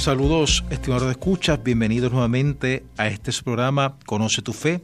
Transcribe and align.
Saludos, 0.00 0.64
estimados 0.70 1.10
escuchas, 1.10 1.62
bienvenidos 1.62 2.10
nuevamente 2.10 2.86
a 2.96 3.08
este 3.08 3.32
programa 3.44 3.96
Conoce 4.06 4.40
tu 4.40 4.54
Fe. 4.54 4.80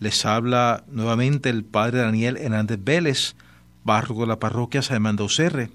Les 0.00 0.26
habla 0.26 0.82
nuevamente 0.90 1.48
el 1.48 1.62
Padre 1.62 2.00
Daniel 2.00 2.36
Hernández 2.36 2.80
Vélez, 2.82 3.36
barro 3.84 4.16
de 4.16 4.26
la 4.26 4.40
parroquia 4.40 4.82
San 4.82 5.00
Mando 5.00 5.26
Ucerre. 5.26 5.70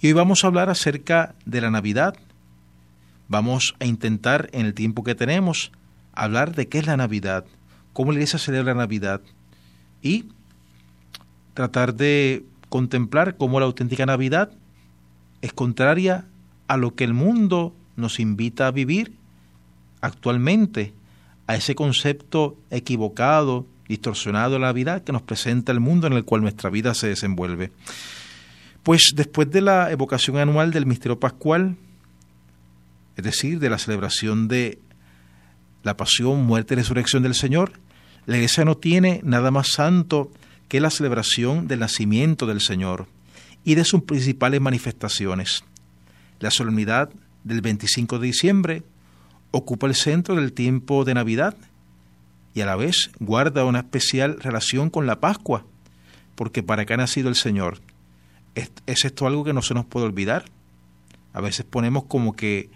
Y 0.00 0.08
hoy 0.08 0.12
vamos 0.14 0.42
a 0.42 0.48
hablar 0.48 0.70
acerca 0.70 1.36
de 1.46 1.60
la 1.60 1.70
Navidad. 1.70 2.16
Vamos 3.28 3.76
a 3.78 3.84
intentar, 3.84 4.50
en 4.52 4.66
el 4.66 4.74
tiempo 4.74 5.04
que 5.04 5.14
tenemos, 5.14 5.70
hablar 6.12 6.56
de 6.56 6.66
qué 6.66 6.78
es 6.78 6.88
la 6.88 6.96
Navidad, 6.96 7.44
cómo 7.92 8.10
la 8.10 8.18
Iglesia 8.18 8.40
celebra 8.40 8.74
la 8.74 8.80
Navidad 8.80 9.20
y 10.02 10.24
tratar 11.54 11.94
de 11.94 12.44
contemplar 12.70 13.36
cómo 13.36 13.60
la 13.60 13.66
auténtica 13.66 14.04
Navidad 14.04 14.50
es 15.42 15.52
contraria 15.52 16.24
a 16.66 16.76
lo 16.76 16.96
que 16.96 17.04
el 17.04 17.14
mundo 17.14 17.76
nos 18.00 18.20
invita 18.20 18.66
a 18.66 18.70
vivir 18.70 19.12
actualmente, 20.00 20.92
a 21.46 21.56
ese 21.56 21.74
concepto 21.74 22.56
equivocado, 22.70 23.66
distorsionado 23.88 24.54
de 24.54 24.60
la 24.60 24.72
vida 24.72 25.02
que 25.02 25.12
nos 25.12 25.22
presenta 25.22 25.72
el 25.72 25.80
mundo 25.80 26.06
en 26.06 26.12
el 26.12 26.24
cual 26.24 26.42
nuestra 26.42 26.70
vida 26.70 26.94
se 26.94 27.08
desenvuelve. 27.08 27.72
Pues 28.82 29.12
después 29.14 29.50
de 29.50 29.60
la 29.60 29.90
evocación 29.90 30.38
anual 30.38 30.70
del 30.70 30.86
misterio 30.86 31.18
pascual, 31.18 31.76
es 33.16 33.24
decir, 33.24 33.58
de 33.58 33.68
la 33.68 33.78
celebración 33.78 34.48
de 34.48 34.78
la 35.82 35.96
pasión, 35.96 36.44
muerte 36.44 36.74
y 36.74 36.76
resurrección 36.76 37.22
del 37.22 37.34
Señor, 37.34 37.72
la 38.26 38.36
iglesia 38.36 38.64
no 38.64 38.76
tiene 38.76 39.20
nada 39.24 39.50
más 39.50 39.72
santo 39.72 40.30
que 40.68 40.80
la 40.80 40.90
celebración 40.90 41.66
del 41.66 41.80
nacimiento 41.80 42.46
del 42.46 42.60
Señor 42.60 43.06
y 43.64 43.74
de 43.74 43.84
sus 43.84 44.04
principales 44.04 44.60
manifestaciones. 44.60 45.64
La 46.38 46.50
solemnidad 46.50 47.10
del 47.44 47.60
25 47.60 48.18
de 48.18 48.26
diciembre 48.26 48.82
ocupa 49.50 49.86
el 49.86 49.94
centro 49.94 50.36
del 50.36 50.52
tiempo 50.52 51.04
de 51.04 51.14
Navidad 51.14 51.56
y 52.54 52.60
a 52.60 52.66
la 52.66 52.76
vez 52.76 53.10
guarda 53.18 53.64
una 53.64 53.80
especial 53.80 54.40
relación 54.40 54.90
con 54.90 55.06
la 55.06 55.20
Pascua, 55.20 55.64
porque 56.34 56.62
para 56.62 56.84
qué 56.84 56.94
ha 56.94 56.96
nacido 56.96 57.28
el 57.28 57.36
Señor. 57.36 57.80
¿Es, 58.54 59.04
esto 59.04 59.26
algo 59.26 59.44
que 59.44 59.52
no 59.52 59.62
se 59.62 59.74
nos 59.74 59.84
puede 59.84 60.06
olvidar? 60.06 60.44
A 61.32 61.40
veces 61.40 61.64
ponemos 61.64 62.04
como 62.04 62.34
que 62.34 62.70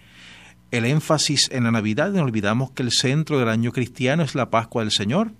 el 0.71 0.85
énfasis 0.85 1.49
en 1.51 1.65
la 1.65 1.71
Navidad 1.71 2.13
y 2.13 2.19
olvidamos 2.19 2.71
que 2.71 2.83
el 2.83 2.91
centro 2.91 3.37
del 3.39 3.49
año 3.49 3.71
cristiano 3.71 4.23
es 4.23 4.35
la 4.35 4.49
Pascua 4.49 4.83
del 4.83 4.91
Señor. 4.91 5.31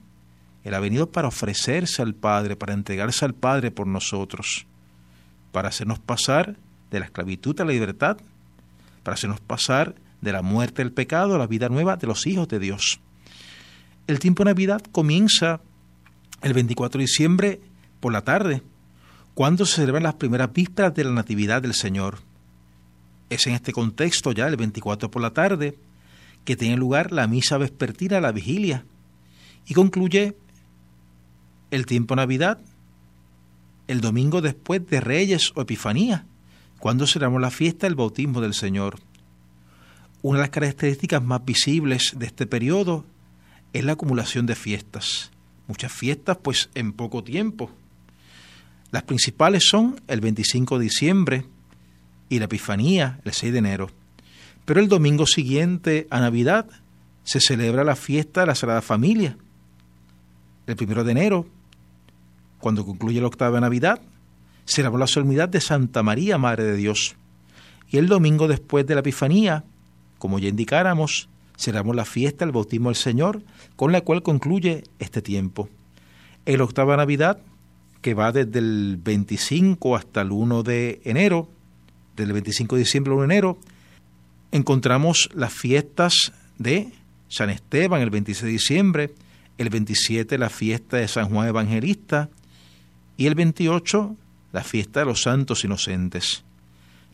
Él 0.64 0.74
ha 0.74 0.80
venido 0.80 1.12
para 1.12 1.30
ofrecerse 1.30 2.02
al 2.02 2.16
Padre, 2.16 2.56
para 2.56 2.74
entregarse 2.74 3.24
al 3.24 3.36
Padre 3.36 3.72
por 3.72 3.88
nosotros, 3.88 4.66
para 5.52 5.70
hacernos 5.70 6.00
pasar 6.00 6.58
de 6.92 7.00
la 7.00 7.06
esclavitud 7.06 7.60
a 7.62 7.66
la 7.66 7.72
libertad, 7.72 8.18
para 9.06 9.14
hacernos 9.14 9.40
pasar 9.40 9.96
de 10.20 10.34
la 10.34 10.42
muerte 10.42 10.84
del 10.84 10.92
pecado 10.92 11.36
a 11.36 11.38
la 11.38 11.46
vida 11.46 11.70
nueva 11.70 11.96
de 11.96 12.08
los 12.08 12.26
hijos 12.26 12.48
de 12.48 12.58
Dios. 12.60 13.00
El 14.08 14.18
tiempo 14.20 14.44
de 14.44 14.50
Navidad 14.50 14.82
comienza 14.92 15.62
el 16.42 16.54
24 16.54 16.98
de 16.98 17.04
diciembre 17.04 17.62
por 18.00 18.12
la 18.12 18.24
tarde, 18.24 18.64
cuando 19.36 19.66
se 19.66 19.76
celebran 19.76 20.04
las 20.04 20.16
primeras 20.16 20.52
vísperas 20.52 20.94
de 20.96 21.04
la 21.04 21.12
Natividad 21.12 21.62
del 21.62 21.76
Señor. 21.76 22.20
Es 23.30 23.46
en 23.46 23.54
este 23.54 23.74
contexto 23.74 24.32
ya, 24.32 24.48
el 24.48 24.58
24 24.58 25.12
por 25.12 25.22
la 25.22 25.32
tarde, 25.32 25.78
que 26.44 26.56
tiene 26.56 26.76
lugar 26.76 27.12
la 27.12 27.28
misa 27.28 27.58
vespertina, 27.60 28.20
la 28.20 28.32
vigilia, 28.32 28.86
y 29.68 29.76
concluye 29.76 30.36
el 31.70 31.86
tiempo 31.86 32.16
Navidad 32.16 32.60
el 33.88 34.02
domingo 34.02 34.42
después 34.42 34.86
de 34.88 35.00
Reyes 35.00 35.52
o 35.54 35.62
Epifanía, 35.62 36.26
cuando 36.80 37.08
celebramos 37.08 37.42
la 37.42 37.52
fiesta 37.52 37.88
del 37.88 37.96
bautismo 37.96 38.42
del 38.42 38.54
Señor. 38.54 39.00
Una 40.22 40.40
de 40.40 40.44
las 40.44 40.50
características 40.50 41.24
más 41.24 41.44
visibles 41.46 42.14
de 42.18 42.26
este 42.26 42.48
periodo 42.48 43.06
es 43.74 43.84
la 43.84 43.94
acumulación 43.94 44.46
de 44.46 44.56
fiestas. 44.56 45.32
Muchas 45.68 45.92
fiestas, 45.92 46.38
pues 46.42 46.70
en 46.76 46.94
poco 46.94 47.24
tiempo. 47.24 47.72
Las 48.92 49.04
principales 49.04 49.68
son 49.68 50.00
el 50.08 50.22
25 50.22 50.78
de 50.78 50.84
diciembre 50.84 51.46
y 52.30 52.40
la 52.40 52.46
Epifanía, 52.46 53.20
el 53.26 53.34
6 53.34 53.52
de 53.52 53.60
enero. 53.60 53.90
Pero 54.66 54.80
el 54.80 54.88
domingo 54.88 55.28
siguiente 55.28 56.08
a 56.10 56.20
Navidad 56.20 56.68
se 57.24 57.40
celebra 57.40 57.84
la 57.84 57.96
fiesta 57.96 58.42
de 58.42 58.48
la 58.48 58.56
Sagrada 58.56 58.82
Familia. 58.82 59.38
El 60.68 60.76
primero 60.76 61.04
de 61.04 61.12
enero, 61.12 61.46
cuando 62.60 62.86
concluye 62.86 63.22
la 63.22 63.28
octava 63.28 63.56
de 63.56 63.62
Navidad, 63.62 64.02
celebramos 64.66 65.00
la 65.00 65.08
solemnidad 65.08 65.50
de 65.50 65.62
Santa 65.62 66.04
María, 66.04 66.38
Madre 66.38 66.64
de 66.64 66.76
Dios. 66.76 67.16
Y 67.90 67.98
el 67.98 68.08
domingo 68.08 68.48
después 68.48 68.86
de 68.86 68.96
la 68.96 69.02
Epifanía, 69.02 69.64
como 70.18 70.40
ya 70.40 70.50
indicáramos, 70.50 71.30
celebramos 71.58 71.96
la 71.96 72.06
fiesta 72.06 72.46
del 72.46 72.52
bautismo 72.52 72.90
del 72.90 72.96
Señor, 72.96 73.42
con 73.76 73.92
la 73.92 74.02
cual 74.02 74.24
concluye 74.24 74.84
este 75.00 75.22
tiempo. 75.22 75.70
El 76.46 76.62
octava 76.62 76.98
Navidad, 76.98 77.40
que 78.02 78.14
va 78.14 78.32
desde 78.32 78.60
el 78.60 78.98
25 79.02 79.96
hasta 79.96 80.22
el 80.22 80.32
1 80.32 80.64
de 80.64 81.02
enero, 81.06 81.50
del 82.16 82.34
25 82.34 82.76
de 82.76 82.80
diciembre 82.80 83.12
al 83.12 83.18
1 83.18 83.28
de 83.28 83.34
enero, 83.34 83.58
encontramos 84.52 85.30
las 85.34 85.54
fiestas 85.54 86.32
de 86.58 86.92
San 87.28 87.50
Esteban 87.50 88.02
el 88.02 88.10
26 88.10 88.44
de 88.44 88.50
diciembre, 88.50 89.14
el 89.58 89.70
27 89.70 90.38
la 90.38 90.50
fiesta 90.50 90.98
de 90.98 91.08
San 91.08 91.30
Juan 91.30 91.48
Evangelista 91.48 92.30
y 93.18 93.26
el 93.28 93.36
28 93.36 94.16
la 94.56 94.64
fiesta 94.64 95.02
de 95.02 95.06
los 95.06 95.24
santos 95.24 95.66
inocentes. 95.66 96.46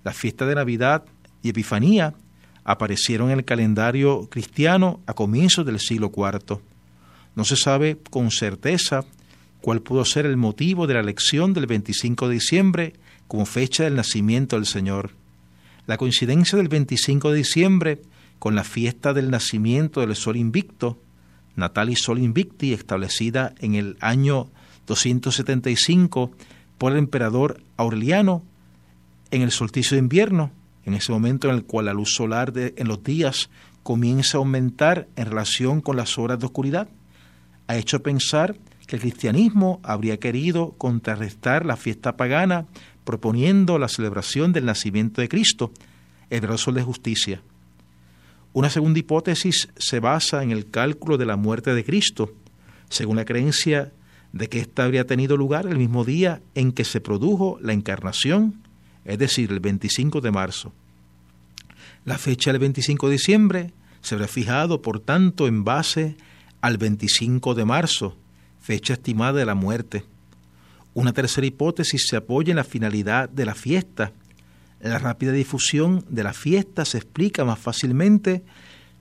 La 0.04 0.14
fiesta 0.14 0.46
de 0.46 0.54
Navidad 0.54 1.06
y 1.42 1.50
Epifanía 1.50 2.14
aparecieron 2.64 3.32
en 3.32 3.40
el 3.40 3.46
calendario 3.46 4.28
cristiano 4.30 5.00
a 5.08 5.16
comienzos 5.16 5.66
del 5.66 5.80
siglo 5.80 6.12
IV. 6.16 6.60
No 7.36 7.44
se 7.44 7.56
sabe 7.56 7.98
con 8.12 8.30
certeza 8.30 9.06
cuál 9.60 9.82
pudo 9.82 10.06
ser 10.06 10.28
el 10.28 10.38
motivo 10.38 10.86
de 10.86 10.94
la 10.94 11.00
elección 11.00 11.52
del 11.54 11.66
25 11.66 12.28
de 12.28 12.34
diciembre 12.36 12.94
como 13.28 13.48
fecha 13.48 13.86
del 13.86 13.96
nacimiento 13.96 14.56
del 14.56 14.68
Señor. 14.68 15.10
La 15.88 15.98
coincidencia 15.98 16.60
del 16.60 16.68
25 16.68 17.32
de 17.32 17.38
diciembre 17.38 18.02
con 18.38 18.54
la 18.54 18.64
fiesta 18.64 19.16
del 19.16 19.32
nacimiento 19.32 20.02
del 20.02 20.16
Sol 20.16 20.38
Invicto, 20.38 21.02
Natalis 21.56 22.04
Sol 22.04 22.20
Invicti, 22.20 22.72
establecida 22.72 23.56
en 23.62 23.74
el 23.74 23.98
año 24.00 24.48
275 24.86 26.34
por 26.82 26.94
el 26.94 26.98
emperador 26.98 27.62
Aureliano 27.78 28.42
en 29.30 29.44
el 29.44 29.52
solsticio 29.52 29.94
de 29.94 30.00
invierno, 30.00 30.50
en 30.84 30.96
ese 30.96 31.12
momento 31.12 31.48
en 31.48 31.54
el 31.54 31.64
cual 31.64 31.86
la 31.86 31.94
luz 31.94 32.16
solar 32.16 32.54
en 32.56 32.88
los 32.88 33.04
días 33.04 33.52
comienza 33.84 34.38
a 34.38 34.40
aumentar 34.40 35.08
en 35.16 35.28
relación 35.28 35.82
con 35.82 35.96
las 35.96 36.18
horas 36.18 36.40
de 36.40 36.48
oscuridad, 36.48 36.90
ha 37.68 37.78
hecho 37.78 38.02
pensar 38.02 38.58
que 38.88 38.96
el 38.96 39.02
cristianismo 39.04 39.80
habría 39.84 40.18
querido 40.18 40.72
contrarrestar 40.80 41.68
la 41.68 41.78
fiesta 41.78 42.18
pagana 42.18 42.66
proponiendo 43.04 43.78
la 43.78 43.88
celebración 43.88 44.52
del 44.52 44.66
nacimiento 44.66 45.22
de 45.22 45.30
Cristo, 45.30 45.72
el 46.32 46.42
verdadero 46.42 46.58
sol 46.58 46.74
de 46.74 46.82
justicia. 46.82 47.44
Una 48.54 48.72
segunda 48.72 48.98
hipótesis 48.98 49.70
se 49.78 50.00
basa 50.00 50.42
en 50.42 50.50
el 50.50 50.72
cálculo 50.72 51.20
de 51.20 51.28
la 51.28 51.36
muerte 51.36 51.76
de 51.76 51.86
Cristo, 51.86 52.34
según 52.90 53.18
la 53.18 53.26
creencia 53.26 53.92
de 54.34 54.48
que 54.50 54.60
ésta 54.60 54.84
habría 54.84 55.06
tenido 55.06 55.38
lugar 55.38 55.66
el 55.68 55.78
mismo 55.78 56.06
día 56.06 56.42
en 56.56 56.72
que 56.72 56.86
se 56.86 57.02
produjo 57.02 57.58
la 57.62 57.74
encarnación, 57.74 58.62
es 59.06 59.18
decir, 59.18 59.52
el 59.52 59.60
25 59.60 60.22
de 60.22 60.32
marzo. 60.32 60.74
La 62.06 62.18
fecha 62.18 62.52
del 62.52 62.60
25 62.60 63.08
de 63.08 63.14
diciembre 63.14 63.74
se 64.02 64.16
habrá 64.16 64.28
fijado, 64.28 64.82
por 64.82 65.00
tanto, 65.00 65.48
en 65.48 65.64
base 65.64 66.16
al 66.62 66.78
25 66.78 67.54
de 67.56 67.66
marzo, 67.66 68.18
fecha 68.60 68.94
estimada 68.94 69.40
de 69.40 69.46
la 69.46 69.56
muerte. 69.56 70.06
Una 70.94 71.14
tercera 71.14 71.48
hipótesis 71.48 72.08
se 72.08 72.18
apoya 72.18 72.52
en 72.52 72.58
la 72.58 72.64
finalidad 72.64 73.30
de 73.30 73.46
la 73.46 73.56
fiesta. 73.56 74.14
La 74.80 75.00
rápida 75.00 75.32
difusión 75.32 76.06
de 76.10 76.24
la 76.24 76.34
fiesta 76.34 76.86
se 76.86 76.98
explica 76.98 77.46
más 77.46 77.60
fácilmente 77.60 78.44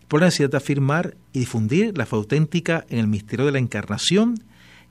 por 0.08 0.20
la 0.20 0.26
necesidad 0.26 0.50
de 0.50 0.56
afirmar 0.56 1.16
y 1.32 1.40
difundir 1.40 1.96
la 1.96 2.04
fe 2.04 2.16
auténtica 2.16 2.84
en 2.90 2.98
el 2.98 3.06
misterio 3.06 3.46
de 3.46 3.52
la 3.52 3.58
encarnación 3.58 4.34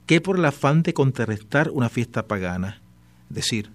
que 0.09 0.21
por 0.21 0.39
el 0.39 0.45
afán 0.45 0.81
de 0.81 0.91
contrarrestar 0.91 1.69
una 1.69 1.87
fiesta 1.87 2.25
pagana. 2.25 2.81
Es 3.29 3.35
decir, 3.35 3.69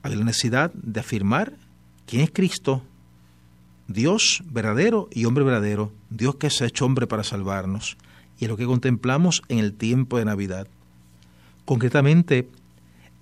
hay 0.00 0.16
la 0.16 0.24
necesidad 0.24 0.72
de 0.72 0.98
afirmar 0.98 1.58
quién 2.06 2.22
es 2.22 2.30
Cristo, 2.30 2.82
Dios 3.86 4.42
verdadero 4.46 5.10
y 5.12 5.26
hombre 5.26 5.44
verdadero, 5.44 5.92
Dios 6.08 6.36
que 6.36 6.48
se 6.48 6.64
ha 6.64 6.68
hecho 6.68 6.86
hombre 6.86 7.06
para 7.06 7.22
salvarnos. 7.22 7.98
y 8.38 8.46
es 8.46 8.48
lo 8.48 8.56
que 8.56 8.64
contemplamos 8.64 9.42
en 9.50 9.58
el 9.58 9.74
tiempo 9.74 10.16
de 10.16 10.24
Navidad. 10.24 10.68
Concretamente, 11.66 12.48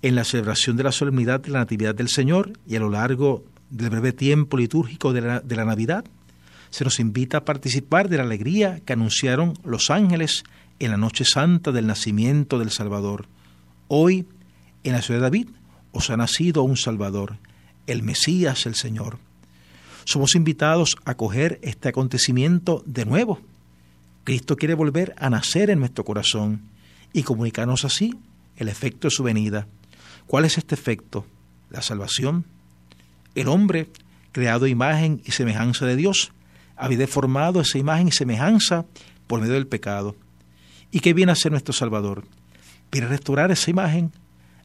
en 0.01 0.15
la 0.15 0.23
celebración 0.23 0.77
de 0.77 0.83
la 0.83 0.93
solemnidad 0.93 1.41
de 1.41 1.49
la 1.49 1.59
Natividad 1.59 1.95
del 1.95 2.07
Señor 2.07 2.53
y 2.65 2.77
a 2.77 2.79
lo 2.79 2.89
largo 2.89 3.43
del 3.71 3.89
breve 3.89 4.13
tiempo 4.13 4.55
litúrgico 4.55 5.11
de 5.11 5.19
la, 5.19 5.41
de 5.41 5.55
la 5.57 5.65
Navidad, 5.65 6.05
se 6.69 6.85
nos 6.85 7.01
invita 7.01 7.39
a 7.39 7.45
participar 7.45 8.07
de 8.07 8.15
la 8.15 8.23
alegría 8.23 8.79
que 8.85 8.93
anunciaron 8.93 9.53
los 9.65 9.89
ángeles 9.89 10.45
en 10.79 10.91
la 10.91 10.97
noche 10.97 11.25
santa 11.25 11.71
del 11.71 11.87
nacimiento 11.87 12.59
del 12.59 12.71
Salvador. 12.71 13.27
Hoy, 13.87 14.27
en 14.83 14.93
la 14.93 15.01
ciudad 15.01 15.19
de 15.19 15.23
David, 15.23 15.49
os 15.91 16.09
ha 16.09 16.17
nacido 16.17 16.63
un 16.63 16.77
Salvador, 16.77 17.37
el 17.87 18.03
Mesías, 18.03 18.65
el 18.65 18.75
Señor. 18.75 19.17
Somos 20.05 20.35
invitados 20.35 20.95
a 21.05 21.15
coger 21.15 21.59
este 21.63 21.89
acontecimiento 21.89 22.83
de 22.85 23.05
nuevo. 23.05 23.41
Cristo 24.23 24.55
quiere 24.55 24.73
volver 24.73 25.15
a 25.17 25.29
nacer 25.29 25.69
en 25.69 25.79
nuestro 25.79 26.05
corazón 26.05 26.61
y 27.13 27.23
comunicarnos 27.23 27.85
así 27.85 28.15
el 28.57 28.67
efecto 28.67 29.07
de 29.07 29.11
su 29.11 29.23
venida. 29.23 29.67
¿Cuál 30.27 30.45
es 30.45 30.57
este 30.57 30.75
efecto? 30.75 31.25
La 31.69 31.81
salvación. 31.81 32.45
El 33.35 33.47
hombre, 33.47 33.89
creado 34.31 34.67
imagen 34.67 35.21
y 35.25 35.31
semejanza 35.31 35.85
de 35.85 35.95
Dios, 35.95 36.31
había 36.75 36.97
deformado 36.97 37.61
esa 37.61 37.77
imagen 37.77 38.09
y 38.09 38.11
semejanza 38.11 38.85
por 39.27 39.41
medio 39.41 39.53
del 39.53 39.67
pecado. 39.67 40.15
¿Y 40.91 40.99
qué 40.99 41.13
viene 41.13 41.31
a 41.31 41.35
ser 41.35 41.51
nuestro 41.51 41.73
Salvador? 41.73 42.25
Viene 42.91 43.07
a 43.07 43.09
restaurar 43.09 43.51
esa 43.51 43.69
imagen, 43.69 44.11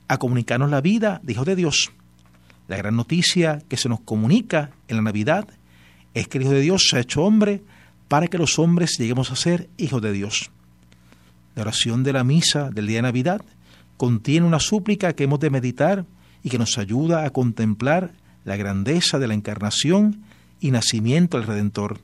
a 0.08 0.18
comunicarnos 0.18 0.70
la 0.70 0.80
vida 0.80 1.20
de 1.22 1.32
Hijo 1.32 1.44
de 1.44 1.56
Dios. 1.56 1.92
La 2.68 2.76
gran 2.76 2.96
noticia 2.96 3.62
que 3.68 3.76
se 3.76 3.88
nos 3.88 4.00
comunica 4.00 4.70
en 4.88 4.96
la 4.96 5.02
Navidad 5.02 5.48
es 6.14 6.28
que 6.28 6.38
el 6.38 6.44
Hijo 6.44 6.52
de 6.52 6.60
Dios 6.60 6.86
se 6.88 6.96
ha 6.96 7.00
hecho 7.00 7.22
hombre 7.22 7.62
para 8.08 8.28
que 8.28 8.38
los 8.38 8.58
hombres 8.58 8.98
lleguemos 8.98 9.30
a 9.30 9.36
ser 9.36 9.68
hijos 9.78 10.02
de 10.02 10.12
Dios. 10.12 10.50
La 11.54 11.62
oración 11.62 12.02
de 12.02 12.12
la 12.12 12.24
misa 12.24 12.70
del 12.70 12.86
día 12.86 12.98
de 12.98 13.02
Navidad 13.02 13.42
contiene 13.96 14.46
una 14.46 14.60
súplica 14.60 15.14
que 15.14 15.24
hemos 15.24 15.40
de 15.40 15.50
meditar 15.50 16.04
y 16.42 16.50
que 16.50 16.58
nos 16.58 16.78
ayuda 16.78 17.24
a 17.24 17.30
contemplar 17.30 18.12
la 18.44 18.56
grandeza 18.56 19.18
de 19.18 19.28
la 19.28 19.34
encarnación 19.34 20.22
y 20.60 20.70
nacimiento 20.70 21.38
del 21.38 21.46
Redentor, 21.46 22.00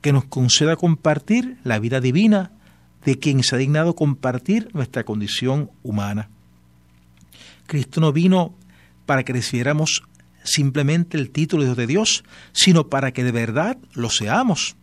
que 0.00 0.12
nos 0.12 0.24
conceda 0.24 0.76
compartir 0.76 1.58
la 1.64 1.78
vida 1.78 2.00
divina 2.00 2.52
de 3.04 3.18
quien 3.18 3.42
se 3.42 3.54
ha 3.54 3.58
dignado 3.58 3.94
compartir 3.94 4.68
nuestra 4.72 5.04
condición 5.04 5.70
humana. 5.82 6.28
Cristo 7.66 8.00
no 8.00 8.12
vino 8.12 8.54
para 9.06 9.24
que 9.24 9.32
recibiéramos 9.32 10.02
simplemente 10.44 11.16
el 11.16 11.30
título 11.30 11.62
de 11.62 11.68
Dios 11.68 11.76
de 11.76 11.86
Dios, 11.86 12.24
sino 12.52 12.88
para 12.88 13.12
que 13.12 13.24
de 13.24 13.32
verdad 13.32 13.78
lo 13.94 14.10
seamos. 14.10 14.76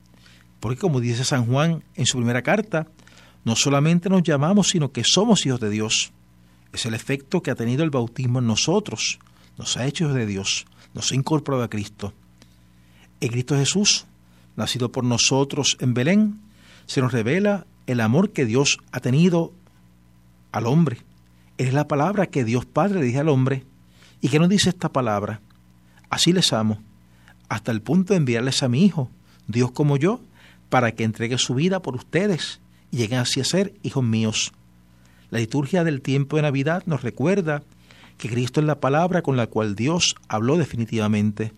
Porque 0.60 0.80
como 0.80 1.00
dice 1.00 1.24
San 1.24 1.46
Juan 1.46 1.84
en 1.96 2.06
su 2.06 2.18
primera 2.18 2.42
carta, 2.42 2.88
no 3.46 3.56
solamente 3.56 4.10
nos 4.10 4.24
llamamos, 4.24 4.70
sino 4.70 4.92
que 4.92 5.04
somos 5.04 5.46
hijos 5.46 5.60
de 5.60 5.70
Dios. 5.70 6.12
Es 6.74 6.86
el 6.86 6.94
efecto 6.94 7.42
que 7.42 7.52
ha 7.52 7.56
tenido 7.56 7.84
el 7.84 7.90
bautismo 7.90 8.40
en 8.40 8.48
nosotros. 8.48 9.20
Nos 9.58 9.78
ha 9.78 9.86
hecho 9.86 10.06
hijos 10.06 10.16
de 10.16 10.26
Dios, 10.26 10.66
nos 10.94 11.12
ha 11.12 11.16
incorporado 11.16 11.64
a 11.64 11.70
Cristo. 11.70 12.14
En 13.22 13.30
Cristo 13.30 13.56
Jesús, 13.56 14.06
nacido 14.56 14.92
por 14.92 15.04
nosotros 15.04 15.78
en 15.80 15.94
Belén, 15.94 16.40
se 16.86 17.02
nos 17.02 17.12
revela 17.12 17.66
el 17.90 18.02
amor 18.02 18.30
que 18.34 18.46
Dios 18.46 18.78
ha 18.92 19.00
tenido 19.00 19.52
al 20.52 20.68
hombre. 20.68 21.00
Es 21.58 21.74
la 21.74 21.88
palabra 21.88 22.28
que 22.28 22.44
Dios 22.44 22.64
Padre 22.64 23.00
le 23.00 23.06
dice 23.08 23.18
al 23.18 23.30
hombre. 23.30 23.66
¿Y 24.22 24.30
qué 24.30 24.38
nos 24.38 24.48
dice 24.48 24.70
esta 24.70 24.90
palabra? 24.90 25.42
Así 26.12 26.32
les 26.32 26.54
amo, 26.54 26.80
hasta 27.50 27.72
el 27.72 27.82
punto 27.82 28.14
de 28.14 28.18
enviarles 28.18 28.62
a 28.62 28.70
mi 28.70 28.86
Hijo, 28.86 29.10
Dios 29.48 29.72
como 29.72 29.98
yo, 29.98 30.22
para 30.70 30.92
que 30.92 31.04
entregue 31.04 31.40
su 31.40 31.56
vida 31.56 31.82
por 31.82 31.96
ustedes 31.96 32.62
y 32.92 32.98
lleguen 32.98 33.18
así 33.18 33.42
a 33.42 33.44
ser 33.44 33.74
hijos 33.82 34.04
míos. 34.04 34.54
La 35.32 35.40
liturgia 35.40 35.84
del 35.84 36.02
tiempo 36.02 36.36
de 36.36 36.44
Navidad 36.44 36.84
nos 36.86 37.02
recuerda 37.02 37.64
que 38.20 38.30
Cristo 38.30 38.60
es 38.60 38.68
la 38.68 38.80
palabra 38.80 39.24
con 39.24 39.36
la 39.36 39.48
cual 39.48 39.76
Dios 39.76 40.16
habló 40.28 40.58
definitivamente. 40.58 41.54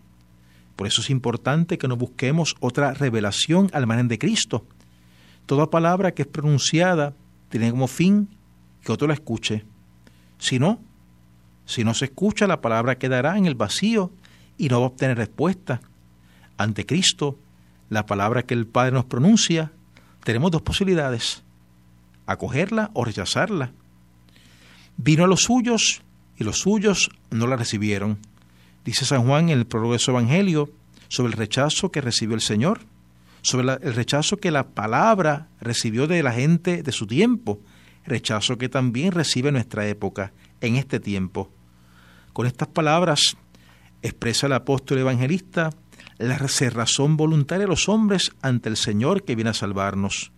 Por 0.77 0.87
eso 0.87 1.01
es 1.01 1.09
importante 1.09 1.77
que 1.77 1.89
no 1.89 1.97
busquemos 1.97 2.55
otra 2.61 2.93
revelación 2.93 3.69
al 3.73 3.85
margen 3.85 4.07
de 4.07 4.17
Cristo. 4.17 4.65
Toda 5.51 5.69
palabra 5.69 6.13
que 6.13 6.21
es 6.21 6.29
pronunciada 6.29 7.13
tiene 7.49 7.71
como 7.71 7.89
fin 7.89 8.29
que 8.81 8.93
otro 8.93 9.09
la 9.09 9.15
escuche. 9.15 9.65
Si 10.37 10.59
no, 10.59 10.79
si 11.65 11.83
no 11.83 11.93
se 11.93 12.05
escucha, 12.05 12.47
la 12.47 12.61
palabra 12.61 12.97
quedará 12.97 13.37
en 13.37 13.47
el 13.47 13.55
vacío 13.55 14.13
y 14.57 14.69
no 14.69 14.79
va 14.79 14.85
a 14.85 14.89
obtener 14.91 15.17
respuesta. 15.17 15.81
Ante 16.55 16.85
Cristo, 16.85 17.37
la 17.89 18.05
palabra 18.05 18.43
que 18.43 18.53
el 18.53 18.65
Padre 18.65 18.93
nos 18.93 19.03
pronuncia 19.03 19.73
tenemos 20.23 20.51
dos 20.51 20.61
posibilidades, 20.61 21.43
acogerla 22.27 22.89
o 22.93 23.03
rechazarla. 23.03 23.73
Vino 24.95 25.25
a 25.25 25.27
los 25.27 25.41
suyos 25.41 26.01
y 26.37 26.45
los 26.45 26.59
suyos 26.59 27.09
no 27.29 27.45
la 27.45 27.57
recibieron. 27.57 28.19
Dice 28.85 29.03
San 29.03 29.27
Juan 29.27 29.49
en 29.49 29.59
el 29.59 29.67
prólogo 29.67 29.91
de 29.91 29.99
su 29.99 30.11
Evangelio 30.11 30.71
sobre 31.09 31.33
el 31.33 31.37
rechazo 31.37 31.91
que 31.91 31.99
recibió 31.99 32.35
el 32.35 32.41
Señor, 32.41 32.89
sobre 33.41 33.73
el 33.81 33.93
rechazo 33.93 34.37
que 34.37 34.51
la 34.51 34.67
palabra 34.69 35.47
recibió 35.59 36.07
de 36.07 36.23
la 36.23 36.31
gente 36.31 36.83
de 36.83 36.91
su 36.91 37.07
tiempo, 37.07 37.59
rechazo 38.05 38.57
que 38.57 38.69
también 38.69 39.11
recibe 39.11 39.51
nuestra 39.51 39.87
época, 39.87 40.33
en 40.61 40.75
este 40.75 40.99
tiempo. 40.99 41.51
Con 42.33 42.47
estas 42.47 42.67
palabras 42.67 43.35
expresa 44.01 44.47
el 44.47 44.53
apóstol 44.53 44.99
evangelista 44.99 45.71
la 46.17 46.37
cerrazón 46.47 47.17
voluntaria 47.17 47.65
de 47.65 47.69
los 47.69 47.89
hombres 47.89 48.31
ante 48.41 48.69
el 48.69 48.77
Señor 48.77 49.23
que 49.23 49.35
viene 49.35 49.49
a 49.49 49.55
salvarnos. 49.55 50.31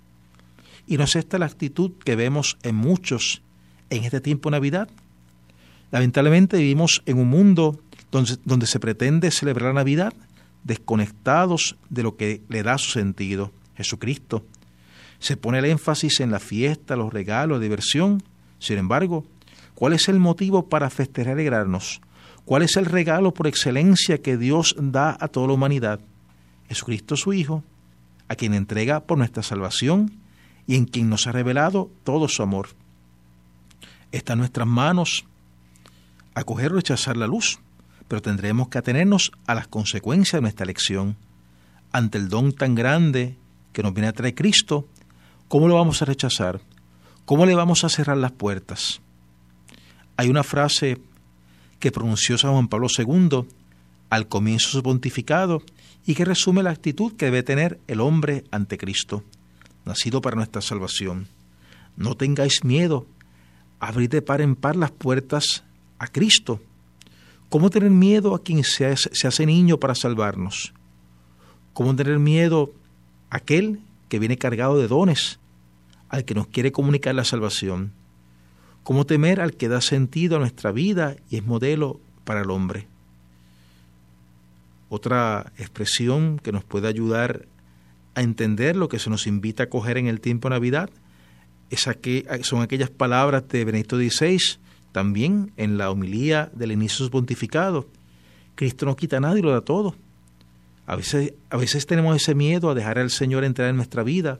Y 0.88 0.98
no 0.98 1.04
es 1.04 1.16
esta 1.16 1.38
la 1.38 1.46
actitud 1.46 1.92
que 2.04 2.16
vemos 2.16 2.58
en 2.64 2.76
muchos 2.76 3.42
en 3.90 4.04
este 4.04 4.22
tiempo 4.22 4.50
de 4.50 4.58
Navidad. 4.58 4.90
Lamentablemente 5.92 6.58
vivimos 6.58 7.04
en 7.06 7.20
un 7.20 7.30
mundo 7.30 7.80
donde, 8.12 8.38
donde 8.46 8.66
se 8.66 8.80
pretende 8.80 9.30
celebrar 9.32 9.70
la 9.70 9.82
Navidad 9.82 10.14
desconectados 10.64 11.78
de 11.90 12.04
lo 12.04 12.16
que 12.16 12.42
le 12.50 12.64
da 12.64 12.78
su 12.78 12.92
sentido, 12.92 13.52
Jesucristo. 13.76 14.46
Se 15.20 15.38
pone 15.38 15.60
el 15.60 15.66
énfasis 15.66 16.20
en 16.20 16.32
la 16.32 16.40
fiesta, 16.40 16.96
los 16.96 17.14
regalos, 17.14 17.58
la 17.58 17.64
diversión. 17.64 18.24
Sin 18.60 18.78
embargo, 18.78 19.26
¿cuál 19.76 19.94
es 19.94 20.08
el 20.08 20.20
motivo 20.20 20.68
para 20.70 20.90
festejar 20.90 21.32
y 21.32 21.42
alegrarnos? 21.42 22.02
¿Cuál 22.46 22.64
es 22.64 22.76
el 22.76 22.86
regalo 22.86 23.34
por 23.34 23.48
excelencia 23.48 24.22
que 24.22 24.38
Dios 24.38 24.76
da 24.78 25.18
a 25.20 25.28
toda 25.30 25.48
la 25.48 25.54
humanidad? 25.54 26.00
Jesucristo 26.68 27.16
su 27.16 27.34
Hijo, 27.34 27.64
a 28.28 28.36
quien 28.36 28.54
entrega 28.54 29.02
por 29.02 29.18
nuestra 29.18 29.44
salvación 29.44 30.12
y 30.68 30.76
en 30.76 30.86
quien 30.86 31.10
nos 31.10 31.28
ha 31.28 31.32
revelado 31.32 31.90
todo 32.04 32.28
su 32.28 32.42
amor. 32.44 32.70
Está 34.12 34.34
en 34.34 34.40
nuestras 34.40 34.68
manos 34.68 35.26
acoger 36.36 36.72
o 36.72 36.76
rechazar 36.76 37.18
la 37.18 37.28
luz, 37.28 37.60
pero 38.14 38.22
tendremos 38.22 38.68
que 38.68 38.78
atenernos 38.78 39.32
a 39.48 39.56
las 39.56 39.68
consecuencias 39.68 40.38
de 40.38 40.42
nuestra 40.42 40.66
elección. 40.66 41.18
Ante 41.92 42.20
el 42.20 42.30
don 42.30 42.54
tan 42.54 42.76
grande 42.76 43.38
que 43.72 43.82
nos 43.82 43.92
viene 43.92 44.08
a 44.08 44.14
traer 44.14 44.36
Cristo, 44.36 44.88
¿cómo 45.48 45.68
lo 45.68 45.74
vamos 45.74 46.00
a 46.00 46.06
rechazar? 46.06 46.62
¿Cómo 47.26 47.48
le 47.48 47.56
vamos 47.56 47.84
a 47.84 47.90
cerrar 47.90 48.18
las 48.18 48.32
puertas? 48.32 49.02
Hay 50.16 50.30
una 50.30 50.44
frase 50.44 51.00
que 51.80 51.92
pronunció 51.92 52.38
San 52.38 52.52
Juan 52.52 52.68
Pablo 52.68 52.86
II 52.96 53.48
al 54.12 54.28
comienzo 54.28 54.68
de 54.68 54.74
su 54.74 54.84
pontificado 54.84 55.64
y 56.06 56.14
que 56.14 56.24
resume 56.24 56.62
la 56.62 56.70
actitud 56.70 57.14
que 57.14 57.26
debe 57.26 57.42
tener 57.42 57.80
el 57.88 58.00
hombre 58.00 58.44
ante 58.52 58.78
Cristo, 58.78 59.24
nacido 59.86 60.22
para 60.22 60.36
nuestra 60.36 60.62
salvación. 60.62 61.30
No 61.98 62.16
tengáis 62.16 62.64
miedo, 62.64 63.08
abrid 63.80 64.12
de 64.12 64.22
par 64.22 64.42
en 64.42 64.56
par 64.56 64.76
las 64.76 64.92
puertas 64.92 65.64
a 65.98 66.06
Cristo. 66.06 66.62
¿Cómo 67.54 67.70
tener 67.70 67.92
miedo 67.92 68.34
a 68.34 68.42
quien 68.42 68.64
se 68.64 68.88
hace, 68.88 69.46
niño 69.46 69.80
para 69.80 69.94
salvarnos? 69.94 70.74
¿Cómo 71.74 71.96
tener 71.96 72.18
miedo 72.18 72.74
a 73.30 73.38
aquel 73.38 73.80
que 74.10 74.18
viene 74.18 74.40
cargado 74.40 74.80
de 74.80 74.88
dones, 74.88 75.40
al 76.10 76.26
que 76.26 76.34
nos 76.34 76.48
quiere 76.48 76.72
comunicar 76.72 77.14
la 77.14 77.24
salvación? 77.24 77.92
¿Cómo 78.82 79.06
temer 79.06 79.40
al 79.40 79.54
que 79.54 79.68
da 79.68 79.82
sentido 79.82 80.38
a 80.38 80.40
nuestra 80.40 80.72
vida 80.72 81.16
y 81.30 81.36
es 81.36 81.46
modelo 81.46 82.00
para 82.24 82.42
el 82.42 82.50
hombre? 82.50 82.88
Otra 84.90 85.54
expresión 85.60 86.40
que 86.40 86.52
nos 86.52 86.64
puede 86.64 86.88
ayudar 86.88 87.46
a 88.16 88.24
entender 88.24 88.76
lo 88.76 88.90
que 88.90 88.98
se 88.98 89.12
nos 89.12 89.28
invita 89.28 89.66
a 89.66 89.70
coger 89.70 90.00
en 90.00 90.08
el 90.08 90.22
tiempo 90.22 90.50
de 90.50 90.56
Navidad 90.56 90.90
es 91.70 91.88
son 92.42 92.64
aquellas 92.64 92.90
palabras 92.90 93.48
de 93.48 93.64
Benedicto 93.64 93.98
XVI, 93.98 94.40
también 94.94 95.52
en 95.58 95.78
la 95.78 95.92
homilía 95.92 96.50
del 96.54 96.72
inicio 96.72 97.00
de 97.00 97.08
su 97.08 97.12
pontificado. 97.12 97.90
Cristo 98.56 98.86
no 98.86 98.96
quita 98.96 99.18
a 99.18 99.20
nadie, 99.20 99.42
lo 99.42 99.52
da 99.52 99.62
todo. 99.62 99.96
A 100.86 100.96
veces, 100.96 101.34
a 101.50 101.58
veces 101.58 101.86
tenemos 101.86 102.16
ese 102.16 102.36
miedo 102.36 102.70
a 102.70 102.76
dejar 102.76 103.00
al 103.00 103.10
Señor 103.10 103.44
entrar 103.44 103.70
en 103.70 103.76
nuestra 103.76 104.04
vida, 104.04 104.40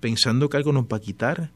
pensando 0.00 0.48
que 0.48 0.56
algo 0.56 0.72
nos 0.72 0.84
va 0.84 0.96
a 0.96 1.00
quitar, 1.00 1.50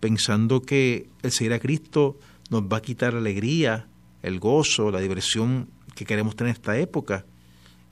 pensando 0.00 0.62
que 0.62 1.08
el 1.22 1.30
seguir 1.30 1.52
a 1.52 1.58
Cristo 1.58 2.18
nos 2.48 2.62
va 2.62 2.78
a 2.78 2.82
quitar 2.82 3.12
la 3.12 3.20
alegría, 3.20 3.86
el 4.22 4.40
gozo, 4.40 4.90
la 4.90 5.00
diversión 5.00 5.68
que 5.94 6.06
queremos 6.06 6.34
tener 6.34 6.50
en 6.50 6.56
esta 6.56 6.78
época. 6.78 7.26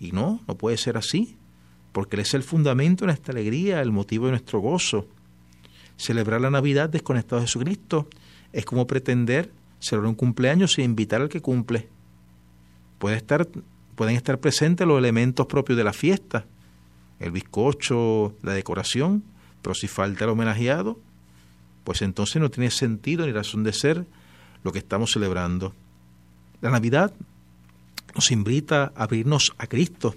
Y 0.00 0.12
no, 0.12 0.40
no 0.48 0.56
puede 0.56 0.78
ser 0.78 0.96
así, 0.96 1.36
porque 1.92 2.16
Él 2.16 2.20
es 2.22 2.32
el 2.32 2.42
fundamento 2.42 3.04
de 3.04 3.08
nuestra 3.08 3.32
alegría, 3.32 3.82
el 3.82 3.92
motivo 3.92 4.26
de 4.26 4.32
nuestro 4.32 4.60
gozo. 4.60 5.06
Celebrar 5.98 6.40
la 6.40 6.50
Navidad 6.50 6.88
desconectado 6.88 7.40
de 7.40 7.46
Jesucristo 7.46 8.08
es 8.52 8.64
como 8.64 8.86
pretender 8.86 9.52
celebrar 9.80 10.08
un 10.08 10.14
cumpleaños 10.14 10.72
sin 10.72 10.84
invitar 10.84 11.20
al 11.20 11.28
que 11.28 11.40
cumple. 11.40 11.88
Puede 12.98 13.16
estar, 13.16 13.46
pueden 13.94 14.16
estar 14.16 14.38
presentes 14.38 14.86
los 14.86 14.98
elementos 14.98 15.46
propios 15.46 15.76
de 15.76 15.84
la 15.84 15.92
fiesta, 15.92 16.44
el 17.20 17.30
bizcocho, 17.30 18.34
la 18.42 18.52
decoración, 18.52 19.22
pero 19.62 19.74
si 19.74 19.88
falta 19.88 20.24
el 20.24 20.30
homenajeado, 20.30 20.98
pues 21.84 22.02
entonces 22.02 22.40
no 22.40 22.50
tiene 22.50 22.70
sentido 22.70 23.26
ni 23.26 23.32
razón 23.32 23.64
de 23.64 23.72
ser 23.72 24.06
lo 24.62 24.72
que 24.72 24.78
estamos 24.78 25.12
celebrando. 25.12 25.72
La 26.60 26.70
Navidad 26.70 27.12
nos 28.14 28.30
invita 28.30 28.92
a 28.96 29.04
abrirnos 29.04 29.54
a 29.58 29.66
Cristo, 29.66 30.14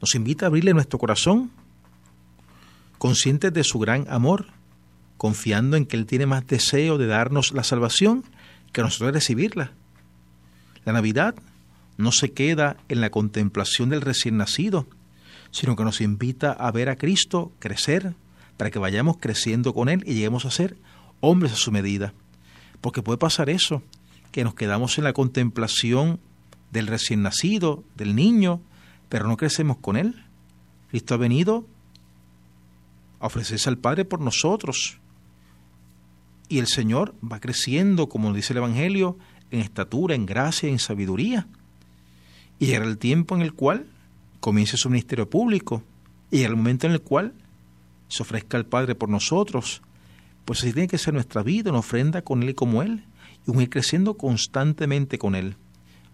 nos 0.00 0.14
invita 0.14 0.46
a 0.46 0.48
abrirle 0.48 0.74
nuestro 0.74 0.98
corazón, 0.98 1.50
conscientes 2.98 3.52
de 3.52 3.64
su 3.64 3.78
gran 3.78 4.06
amor, 4.08 4.46
confiando 5.16 5.76
en 5.76 5.86
que 5.86 5.96
Él 5.96 6.06
tiene 6.06 6.26
más 6.26 6.46
deseo 6.46 6.98
de 6.98 7.06
darnos 7.06 7.52
la 7.52 7.64
salvación 7.64 8.24
que 8.72 8.82
nosotros 8.82 9.12
recibirla. 9.12 9.72
La 10.84 10.92
Navidad 10.92 11.34
no 11.96 12.12
se 12.12 12.32
queda 12.32 12.76
en 12.88 13.00
la 13.00 13.10
contemplación 13.10 13.88
del 13.88 14.02
recién 14.02 14.36
nacido, 14.36 14.86
sino 15.50 15.76
que 15.76 15.84
nos 15.84 16.00
invita 16.00 16.52
a 16.52 16.70
ver 16.70 16.88
a 16.88 16.96
Cristo 16.96 17.52
crecer 17.58 18.14
para 18.56 18.70
que 18.70 18.78
vayamos 18.78 19.16
creciendo 19.18 19.74
con 19.74 19.88
Él 19.88 20.02
y 20.06 20.14
lleguemos 20.14 20.44
a 20.44 20.50
ser 20.50 20.76
hombres 21.20 21.52
a 21.52 21.56
su 21.56 21.72
medida. 21.72 22.12
Porque 22.80 23.02
puede 23.02 23.18
pasar 23.18 23.50
eso, 23.50 23.82
que 24.32 24.44
nos 24.44 24.54
quedamos 24.54 24.98
en 24.98 25.04
la 25.04 25.12
contemplación 25.12 26.20
del 26.70 26.86
recién 26.86 27.22
nacido, 27.22 27.84
del 27.96 28.14
niño, 28.14 28.60
pero 29.08 29.26
no 29.28 29.36
crecemos 29.36 29.78
con 29.78 29.96
Él. 29.96 30.24
Cristo 30.90 31.14
ha 31.14 31.18
venido 31.18 31.66
a 33.20 33.26
ofrecerse 33.26 33.68
al 33.68 33.78
Padre 33.78 34.04
por 34.04 34.20
nosotros. 34.20 34.98
Y 36.48 36.58
el 36.58 36.66
Señor 36.66 37.14
va 37.20 37.40
creciendo, 37.40 38.08
como 38.08 38.32
dice 38.32 38.52
el 38.52 38.58
Evangelio, 38.58 39.18
en 39.50 39.60
estatura, 39.60 40.14
en 40.14 40.26
gracia, 40.26 40.68
en 40.68 40.78
sabiduría. 40.78 41.46
Y 42.58 42.66
llegará 42.66 42.86
el 42.86 42.98
tiempo 42.98 43.34
en 43.34 43.42
el 43.42 43.52
cual 43.52 43.86
comience 44.40 44.76
su 44.76 44.88
ministerio 44.88 45.28
público 45.28 45.82
y 46.30 46.42
el 46.42 46.56
momento 46.56 46.86
en 46.86 46.92
el 46.92 47.00
cual 47.00 47.32
se 48.08 48.22
ofrezca 48.22 48.56
al 48.56 48.66
Padre 48.66 48.94
por 48.94 49.08
nosotros. 49.08 49.82
Pues 50.44 50.60
así 50.60 50.72
tiene 50.72 50.88
que 50.88 50.98
ser 50.98 51.14
nuestra 51.14 51.42
vida, 51.42 51.70
una 51.70 51.80
ofrenda 51.80 52.22
con 52.22 52.42
Él 52.42 52.50
y 52.50 52.54
como 52.54 52.82
Él, 52.82 53.04
y 53.46 53.50
un 53.50 53.60
ir 53.60 53.70
creciendo 53.70 54.16
constantemente 54.16 55.18
con 55.18 55.34
Él. 55.34 55.56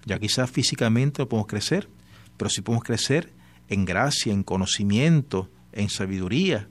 Ya 0.06 0.18
quizás 0.18 0.50
físicamente 0.50 1.22
no 1.22 1.28
podemos 1.28 1.46
crecer, 1.46 1.88
pero 2.36 2.48
sí 2.48 2.62
podemos 2.62 2.84
crecer 2.84 3.32
en 3.68 3.84
gracia, 3.84 4.32
en 4.32 4.42
conocimiento, 4.42 5.48
en 5.72 5.88
sabiduría, 5.88 6.68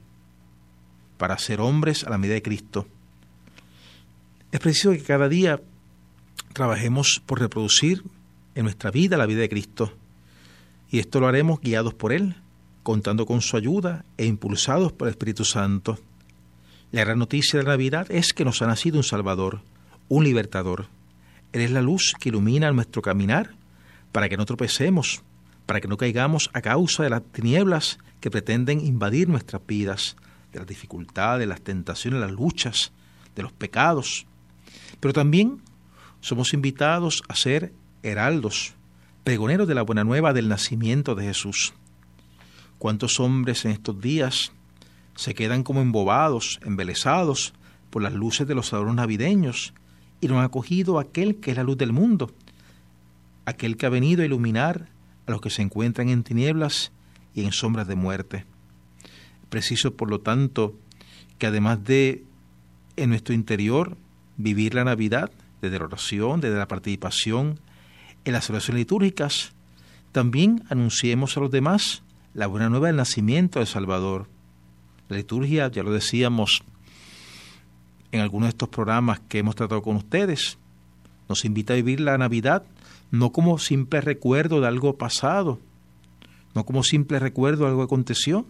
para 1.17 1.37
ser 1.37 1.61
hombres 1.61 2.03
a 2.03 2.09
la 2.09 2.17
medida 2.17 2.35
de 2.35 2.41
Cristo. 2.41 2.87
Es 4.51 4.59
preciso 4.59 4.91
que 4.91 5.01
cada 5.01 5.29
día 5.29 5.61
trabajemos 6.53 7.21
por 7.25 7.39
reproducir 7.39 8.03
en 8.53 8.63
nuestra 8.63 8.91
vida 8.91 9.15
la 9.15 9.25
vida 9.25 9.39
de 9.39 9.49
Cristo. 9.49 9.93
Y 10.89 10.99
esto 10.99 11.21
lo 11.21 11.27
haremos 11.27 11.61
guiados 11.61 11.93
por 11.93 12.11
Él, 12.11 12.35
contando 12.83 13.25
con 13.25 13.41
su 13.41 13.55
ayuda 13.55 14.03
e 14.17 14.25
impulsados 14.25 14.91
por 14.91 15.07
el 15.07 15.13
Espíritu 15.13 15.45
Santo. 15.45 15.99
La 16.91 17.05
gran 17.05 17.19
noticia 17.19 17.59
de 17.59 17.63
la 17.63 17.71
Navidad 17.71 18.11
es 18.11 18.33
que 18.33 18.43
nos 18.43 18.61
ha 18.61 18.67
nacido 18.67 18.97
un 18.97 19.03
Salvador, 19.03 19.61
un 20.09 20.25
libertador. 20.25 20.87
Él 21.53 21.61
es 21.61 21.71
la 21.71 21.81
luz 21.81 22.13
que 22.19 22.27
ilumina 22.27 22.71
nuestro 22.73 23.01
caminar 23.01 23.51
para 24.11 24.27
que 24.27 24.35
no 24.35 24.45
tropecemos, 24.45 25.21
para 25.65 25.79
que 25.79 25.87
no 25.87 25.95
caigamos 25.95 26.49
a 26.51 26.61
causa 26.61 27.03
de 27.03 27.09
las 27.09 27.23
tinieblas 27.23 27.99
que 28.19 28.29
pretenden 28.29 28.85
invadir 28.85 29.29
nuestras 29.29 29.65
vidas, 29.65 30.17
de 30.51 30.59
las 30.59 30.67
dificultades, 30.67 31.39
de 31.39 31.47
las 31.47 31.61
tentaciones, 31.61 32.19
las 32.19 32.31
luchas, 32.31 32.91
de 33.33 33.43
los 33.43 33.53
pecados. 33.53 34.25
Pero 35.01 35.13
también 35.13 35.61
somos 36.21 36.53
invitados 36.53 37.23
a 37.27 37.35
ser 37.35 37.73
heraldos, 38.03 38.75
pregoneros 39.25 39.67
de 39.67 39.75
la 39.75 39.81
buena 39.81 40.05
nueva 40.05 40.31
del 40.31 40.47
nacimiento 40.47 41.15
de 41.15 41.25
Jesús. 41.25 41.73
¿Cuántos 42.77 43.19
hombres 43.19 43.65
en 43.65 43.71
estos 43.71 43.99
días 43.99 44.53
se 45.15 45.33
quedan 45.33 45.63
como 45.63 45.81
embobados, 45.81 46.59
embelesados 46.63 47.53
por 47.89 48.01
las 48.01 48.13
luces 48.13 48.47
de 48.47 48.55
los 48.55 48.73
adornos 48.73 48.95
navideños 48.95 49.73
y 50.21 50.27
no 50.27 50.39
han 50.39 50.45
acogido 50.45 50.97
a 50.97 51.03
aquel 51.03 51.35
que 51.37 51.51
es 51.51 51.57
la 51.57 51.63
luz 51.63 51.77
del 51.77 51.91
mundo, 51.91 52.31
aquel 53.45 53.77
que 53.77 53.87
ha 53.87 53.89
venido 53.89 54.21
a 54.21 54.25
iluminar 54.25 54.87
a 55.27 55.31
los 55.31 55.41
que 55.41 55.49
se 55.49 55.63
encuentran 55.63 56.09
en 56.09 56.23
tinieblas 56.23 56.91
y 57.33 57.43
en 57.43 57.51
sombras 57.51 57.87
de 57.87 57.95
muerte? 57.95 58.45
Preciso, 59.49 59.95
por 59.95 60.09
lo 60.09 60.21
tanto, 60.21 60.75
que 61.37 61.47
además 61.47 61.83
de 61.83 62.23
en 62.95 63.09
nuestro 63.09 63.33
interior 63.33 63.97
vivir 64.37 64.73
la 64.73 64.83
Navidad, 64.83 65.31
desde 65.61 65.79
la 65.79 65.85
oración, 65.85 66.41
desde 66.41 66.57
la 66.57 66.67
participación 66.67 67.59
en 68.25 68.33
las 68.33 68.49
oraciones 68.49 68.81
litúrgicas, 68.81 69.53
también 70.11 70.63
anunciemos 70.69 71.37
a 71.37 71.39
los 71.39 71.51
demás 71.51 72.03
la 72.33 72.47
buena 72.47 72.69
nueva 72.69 72.87
del 72.87 72.97
nacimiento 72.97 73.59
del 73.59 73.67
Salvador. 73.67 74.27
La 75.09 75.17
liturgia, 75.17 75.69
ya 75.69 75.83
lo 75.83 75.91
decíamos 75.91 76.63
en 78.11 78.21
algunos 78.21 78.47
de 78.47 78.51
estos 78.51 78.69
programas 78.69 79.21
que 79.27 79.39
hemos 79.39 79.55
tratado 79.55 79.81
con 79.81 79.95
ustedes, 79.95 80.57
nos 81.29 81.45
invita 81.45 81.73
a 81.73 81.77
vivir 81.77 82.01
la 82.01 82.17
Navidad 82.17 82.63
no 83.11 83.31
como 83.31 83.59
simple 83.59 84.01
recuerdo 84.01 84.61
de 84.61 84.67
algo 84.67 84.97
pasado, 84.97 85.59
no 86.55 86.65
como 86.65 86.83
simple 86.83 87.19
recuerdo 87.19 87.63
de 87.63 87.69
algo 87.69 87.81
que 87.81 87.85
aconteció, 87.85 88.45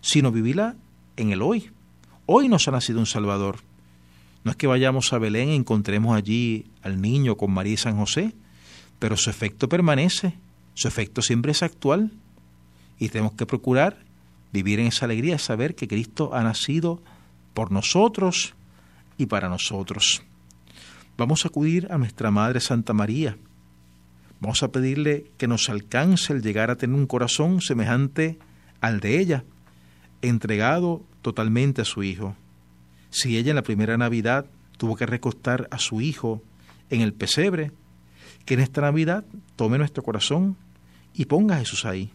sino 0.00 0.30
vivirla 0.30 0.76
en 1.16 1.32
el 1.32 1.42
hoy. 1.42 1.70
Hoy 2.26 2.48
nos 2.48 2.68
ha 2.68 2.70
nacido 2.70 3.00
un 3.00 3.06
Salvador. 3.06 3.60
No 4.44 4.50
es 4.50 4.56
que 4.56 4.66
vayamos 4.66 5.12
a 5.12 5.18
Belén 5.18 5.48
y 5.48 5.56
encontremos 5.56 6.16
allí 6.16 6.66
al 6.82 7.00
niño 7.00 7.36
con 7.36 7.50
María 7.50 7.74
y 7.74 7.78
San 7.78 7.96
José, 7.96 8.34
pero 8.98 9.16
su 9.16 9.30
efecto 9.30 9.68
permanece, 9.68 10.34
su 10.74 10.86
efecto 10.86 11.22
siempre 11.22 11.52
es 11.52 11.62
actual 11.62 12.12
y 12.98 13.08
tenemos 13.08 13.32
que 13.32 13.46
procurar 13.46 14.04
vivir 14.52 14.80
en 14.80 14.86
esa 14.86 15.06
alegría, 15.06 15.38
saber 15.38 15.74
que 15.74 15.88
Cristo 15.88 16.34
ha 16.34 16.42
nacido 16.42 17.02
por 17.54 17.72
nosotros 17.72 18.54
y 19.16 19.26
para 19.26 19.48
nosotros. 19.48 20.22
Vamos 21.16 21.44
a 21.44 21.48
acudir 21.48 21.88
a 21.90 21.98
nuestra 21.98 22.30
Madre 22.30 22.60
Santa 22.60 22.92
María. 22.92 23.36
Vamos 24.40 24.62
a 24.62 24.68
pedirle 24.68 25.30
que 25.38 25.48
nos 25.48 25.70
alcance 25.70 26.32
el 26.32 26.42
llegar 26.42 26.70
a 26.70 26.76
tener 26.76 26.94
un 26.94 27.06
corazón 27.06 27.60
semejante 27.60 28.38
al 28.80 29.00
de 29.00 29.18
ella, 29.20 29.44
entregado 30.22 31.02
totalmente 31.22 31.82
a 31.82 31.84
su 31.84 32.02
Hijo. 32.02 32.36
Si 33.14 33.38
ella 33.38 33.50
en 33.50 33.56
la 33.56 33.62
primera 33.62 33.96
Navidad 33.96 34.46
tuvo 34.76 34.96
que 34.96 35.06
recostar 35.06 35.68
a 35.70 35.78
su 35.78 36.00
Hijo 36.00 36.42
en 36.90 37.00
el 37.00 37.12
pesebre, 37.12 37.70
que 38.44 38.54
en 38.54 38.60
esta 38.60 38.80
Navidad 38.80 39.24
tome 39.54 39.78
nuestro 39.78 40.02
corazón 40.02 40.56
y 41.14 41.26
ponga 41.26 41.54
a 41.54 41.58
Jesús 41.60 41.84
ahí. 41.84 42.10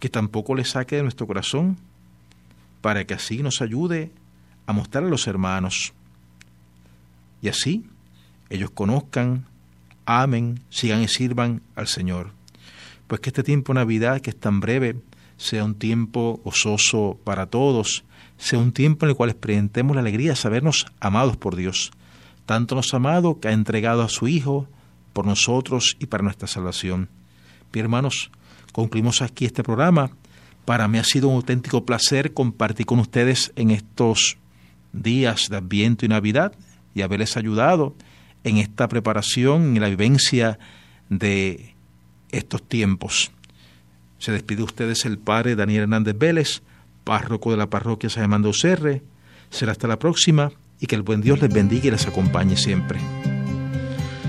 Que 0.00 0.08
tampoco 0.08 0.56
le 0.56 0.64
saque 0.64 0.96
de 0.96 1.04
nuestro 1.04 1.28
corazón, 1.28 1.76
para 2.80 3.04
que 3.06 3.14
así 3.14 3.44
nos 3.44 3.62
ayude 3.62 4.10
a 4.66 4.72
mostrar 4.72 5.04
a 5.04 5.08
los 5.08 5.28
hermanos. 5.28 5.92
Y 7.40 7.46
así 7.46 7.86
ellos 8.50 8.72
conozcan, 8.72 9.46
amen, 10.04 10.64
sigan 10.68 11.00
y 11.00 11.06
sirvan 11.06 11.62
al 11.76 11.86
Señor. 11.86 12.32
Pues 13.06 13.20
que 13.20 13.30
este 13.30 13.44
tiempo 13.44 13.72
de 13.72 13.78
Navidad, 13.78 14.20
que 14.20 14.30
es 14.30 14.36
tan 14.36 14.58
breve, 14.58 14.96
sea 15.36 15.62
un 15.62 15.76
tiempo 15.76 16.40
gozoso 16.44 17.20
para 17.22 17.46
todos, 17.46 18.02
sea 18.38 18.58
un 18.58 18.72
tiempo 18.72 19.06
en 19.06 19.10
el 19.10 19.16
cual 19.16 19.30
experimentemos 19.30 19.96
la 19.96 20.00
alegría 20.02 20.30
de 20.30 20.36
sabernos 20.36 20.86
amados 21.00 21.36
por 21.36 21.56
Dios. 21.56 21.90
Tanto 22.44 22.74
nos 22.74 22.92
ha 22.92 22.98
amado 22.98 23.40
que 23.40 23.48
ha 23.48 23.52
entregado 23.52 24.02
a 24.02 24.08
su 24.08 24.28
Hijo 24.28 24.68
por 25.12 25.26
nosotros 25.26 25.96
y 25.98 26.06
para 26.06 26.22
nuestra 26.22 26.46
salvación. 26.46 27.08
Bien, 27.72 27.86
hermanos, 27.86 28.30
concluimos 28.72 29.22
aquí 29.22 29.46
este 29.46 29.62
programa. 29.62 30.10
Para 30.64 30.88
mí 30.88 30.98
ha 30.98 31.04
sido 31.04 31.28
un 31.28 31.36
auténtico 31.36 31.84
placer 31.84 32.34
compartir 32.34 32.86
con 32.86 32.98
ustedes 32.98 33.52
en 33.56 33.70
estos 33.70 34.36
días 34.92 35.48
de 35.48 35.56
Adviento 35.56 36.04
y 36.04 36.08
Navidad 36.08 36.52
y 36.94 37.02
haberles 37.02 37.36
ayudado 37.36 37.94
en 38.44 38.58
esta 38.58 38.88
preparación 38.88 39.76
y 39.76 39.80
la 39.80 39.88
vivencia 39.88 40.58
de 41.08 41.74
estos 42.30 42.62
tiempos. 42.62 43.30
Se 44.18 44.32
despide 44.32 44.58
de 44.58 44.64
ustedes 44.64 45.04
el 45.04 45.18
padre 45.18 45.56
Daniel 45.56 45.82
Hernández 45.82 46.16
Vélez, 46.16 46.62
párroco 47.06 47.52
de 47.52 47.56
la 47.56 47.70
parroquia 47.70 48.10
San 48.10 48.24
Germán 48.24 48.42
de 48.42 49.00
Será 49.48 49.72
hasta 49.72 49.86
la 49.86 49.98
próxima 49.98 50.50
y 50.80 50.88
que 50.88 50.96
el 50.96 51.02
buen 51.02 51.22
Dios 51.22 51.40
les 51.40 51.54
bendiga 51.54 51.86
y 51.86 51.90
les 51.92 52.06
acompañe 52.06 52.56
siempre. 52.56 52.98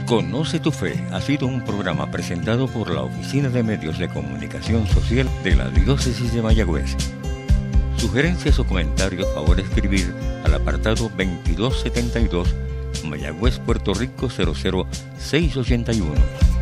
Conoce 0.05 0.60
tu 0.60 0.72
Fe 0.72 0.93
ha 1.12 1.19
sido 1.19 1.48
un 1.48 1.65
programa 1.65 2.10
presentado 2.12 2.67
por 2.67 2.91
la 2.91 3.01
Oficina 3.01 3.50
de 3.50 3.63
Medios 3.63 3.98
de 3.98 4.07
Comunicación 4.07 4.88
Social 4.88 5.27
de 5.43 5.55
la 5.55 5.69
Diócesis 5.69 6.34
de 6.34 6.41
Mayagüez. 6.41 6.96
Sugerencias 7.98 8.60
o 8.60 8.65
comentarios, 8.65 9.27
favor 9.34 9.60
escribir 9.60 10.13
al 10.46 10.53
apartado 10.53 11.10
2272 11.17 12.55
Mayagüez, 13.03 13.60
Puerto 13.60 13.93
Rico 13.96 14.29
00681. 14.29 16.57